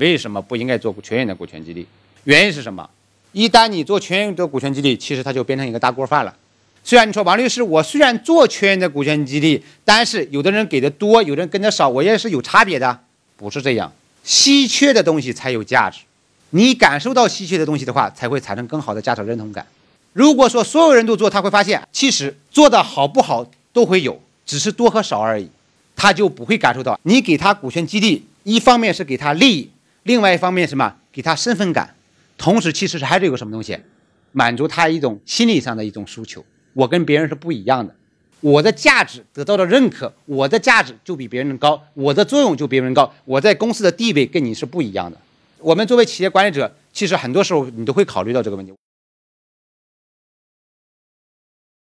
[0.00, 1.86] 为什么不应该做全员的股权激励？
[2.24, 2.90] 原因是什么？
[3.30, 6.36] 一旦你做全员的股权激励，其实它就变成一个大锅饭了。
[6.82, 13.02] 虽然你说王律师，我虽然做全员的股权激励，但是有的人给的多，有的人跟的少，我也是有差别的，
[13.36, 13.92] 不是这样。
[14.24, 16.00] 稀缺的东西才有价值，
[16.50, 19.64] 你感受到稀缺的东西的话，才会产生更好的价值认同感。
[20.12, 25.48] 如果说所有人都做，他会发现其实做的好不好都会有，只是多和少而已，
[25.94, 29.70] 他就不会感受到你给他股权激励，一方面是给他利益，
[30.04, 31.94] 另外一方面什么给他身份感，
[32.38, 33.78] 同时其实是还是有个什么东西，
[34.32, 36.44] 满足他一种心理上的一种诉求。
[36.74, 37.94] 我跟别人是不一样的，
[38.40, 45.18] 我的价值得到了认可，我的价值就比别人高，我的作用就比别人高，我在公司的地位跟你是不一样的。
[45.58, 48.72] 我们作为企业管理者，其实很多时候你都会考虑到这个问题。